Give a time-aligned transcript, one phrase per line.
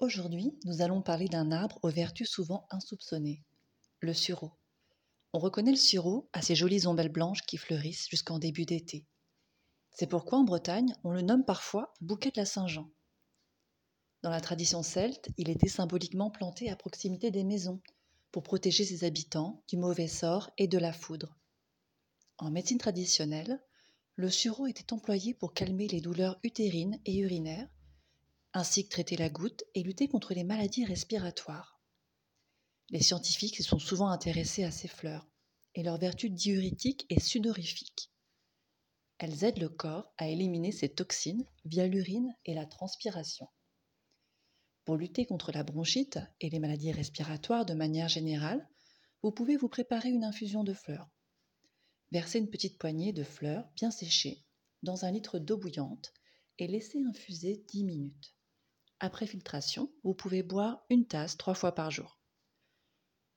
[0.00, 3.42] Aujourd'hui, nous allons parler d'un arbre aux vertus souvent insoupçonnées,
[3.98, 4.52] le sureau.
[5.32, 9.04] On reconnaît le sureau à ses jolies ombelles blanches qui fleurissent jusqu'en début d'été.
[9.90, 12.88] C'est pourquoi en Bretagne, on le nomme parfois bouquet de la Saint-Jean.
[14.22, 17.80] Dans la tradition celte, il était symboliquement planté à proximité des maisons
[18.30, 21.36] pour protéger ses habitants du mauvais sort et de la foudre.
[22.38, 23.60] En médecine traditionnelle,
[24.14, 27.68] le sureau était employé pour calmer les douleurs utérines et urinaires,
[28.58, 31.80] ainsi que traiter la goutte et lutter contre les maladies respiratoires.
[32.90, 35.28] Les scientifiques se sont souvent intéressés à ces fleurs
[35.76, 38.10] et leurs vertus diurétiques et sudorifiques.
[39.18, 43.46] Elles aident le corps à éliminer ses toxines via l'urine et la transpiration.
[44.84, 48.68] Pour lutter contre la bronchite et les maladies respiratoires de manière générale,
[49.22, 51.08] vous pouvez vous préparer une infusion de fleurs.
[52.10, 54.44] Versez une petite poignée de fleurs bien séchées
[54.82, 56.12] dans un litre d'eau bouillante
[56.58, 58.34] et laissez infuser 10 minutes.
[59.00, 62.18] Après filtration, vous pouvez boire une tasse trois fois par jour.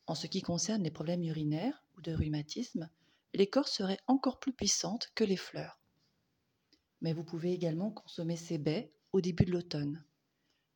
[0.07, 2.89] En ce qui concerne les problèmes urinaires ou de rhumatisme,
[3.33, 5.79] l'écorce serait encore plus puissante que les fleurs.
[7.01, 10.03] Mais vous pouvez également consommer ces baies au début de l'automne.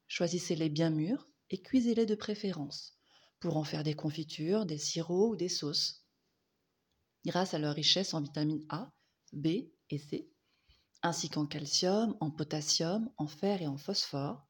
[0.07, 2.97] Choisissez-les bien mûrs et cuisez-les de préférence
[3.39, 6.05] pour en faire des confitures, des sirops ou des sauces
[7.25, 8.93] grâce à leur richesse en vitamines A,
[9.33, 9.47] B
[9.89, 10.29] et C,
[11.01, 14.47] ainsi qu'en calcium, en potassium, en fer et en phosphore,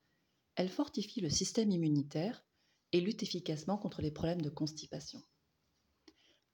[0.55, 2.45] elles fortifient le système immunitaire
[2.91, 5.21] et luttent efficacement contre les problèmes de constipation.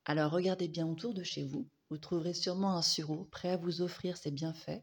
[0.06, 3.82] Alors regardez bien autour de chez vous, vous trouverez sûrement un sureau prêt à vous
[3.82, 4.82] offrir ses bienfaits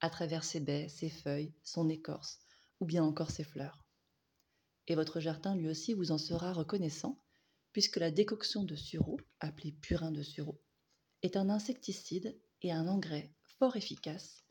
[0.00, 2.38] à travers ses baies, ses feuilles, son écorce
[2.80, 3.84] ou bien encore ses fleurs.
[4.86, 7.20] Et votre jardin lui aussi vous en sera reconnaissant,
[7.72, 10.60] puisque la décoction de sureau, appelée purin de sureau,
[11.22, 14.44] est un insecticide et un engrais fort efficace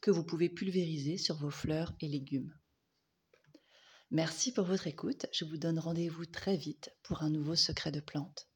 [0.00, 2.54] que vous pouvez pulvériser sur vos fleurs et légumes.
[4.14, 5.26] Merci pour votre écoute.
[5.32, 8.48] Je vous donne rendez-vous très vite pour un nouveau secret de plante.